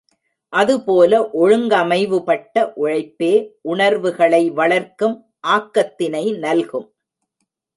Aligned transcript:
அதுபோல 0.53 1.19
ஒழுங்கமைவுபட்ட 1.33 2.63
உழைப்பே 2.75 3.31
உணர்வுகளை 3.61 4.49
வளர்க்கும் 4.51 5.15
ஆக்கத்தினை 5.47 6.25
நல்கும். 6.37 6.87